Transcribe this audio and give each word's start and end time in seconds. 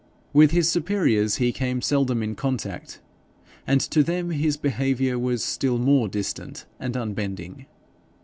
With 0.33 0.49
his 0.49 0.67
superiors 0.67 1.35
he 1.35 1.51
came 1.51 1.79
seldom 1.79 2.23
in 2.23 2.33
contact, 2.33 2.99
and 3.67 3.79
to 3.81 4.01
them 4.01 4.31
his 4.31 4.57
behaviour 4.57 5.19
was 5.19 5.43
still 5.43 5.77
more 5.77 6.07
distant 6.07 6.65
and 6.79 6.95
unbending. 6.97 7.67